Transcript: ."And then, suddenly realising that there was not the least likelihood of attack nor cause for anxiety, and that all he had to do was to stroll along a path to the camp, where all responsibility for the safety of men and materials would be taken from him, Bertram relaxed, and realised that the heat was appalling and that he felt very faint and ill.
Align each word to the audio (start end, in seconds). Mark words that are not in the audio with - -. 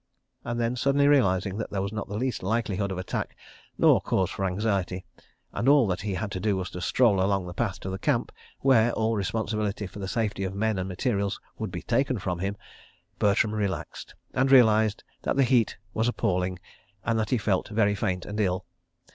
."And 0.43 0.59
then, 0.59 0.75
suddenly 0.75 1.07
realising 1.07 1.59
that 1.59 1.69
there 1.69 1.81
was 1.83 1.93
not 1.93 2.07
the 2.07 2.17
least 2.17 2.41
likelihood 2.41 2.91
of 2.91 2.97
attack 2.97 3.37
nor 3.77 4.01
cause 4.01 4.31
for 4.31 4.45
anxiety, 4.45 5.05
and 5.53 5.67
that 5.67 5.71
all 5.71 5.95
he 5.95 6.15
had 6.15 6.31
to 6.31 6.39
do 6.39 6.57
was 6.57 6.71
to 6.71 6.81
stroll 6.81 7.21
along 7.21 7.47
a 7.47 7.53
path 7.53 7.79
to 7.81 7.89
the 7.91 7.99
camp, 7.99 8.31
where 8.61 8.91
all 8.93 9.15
responsibility 9.15 9.85
for 9.85 9.99
the 9.99 10.07
safety 10.07 10.43
of 10.43 10.55
men 10.55 10.79
and 10.79 10.89
materials 10.89 11.39
would 11.59 11.69
be 11.69 11.83
taken 11.83 12.17
from 12.17 12.39
him, 12.39 12.57
Bertram 13.19 13.53
relaxed, 13.53 14.15
and 14.33 14.51
realised 14.51 15.03
that 15.21 15.35
the 15.35 15.43
heat 15.43 15.77
was 15.93 16.07
appalling 16.07 16.57
and 17.05 17.19
that 17.19 17.29
he 17.29 17.37
felt 17.37 17.69
very 17.69 17.93
faint 17.93 18.25
and 18.25 18.39
ill. 18.39 18.65